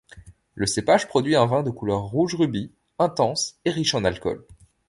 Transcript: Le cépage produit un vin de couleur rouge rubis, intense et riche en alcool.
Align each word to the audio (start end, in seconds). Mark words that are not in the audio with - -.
Le 0.55 0.65
cépage 0.65 1.07
produit 1.07 1.35
un 1.35 1.45
vin 1.45 1.61
de 1.61 1.69
couleur 1.69 2.01
rouge 2.01 2.33
rubis, 2.33 2.71
intense 2.97 3.59
et 3.65 3.69
riche 3.69 3.93
en 3.93 4.03
alcool. 4.03 4.43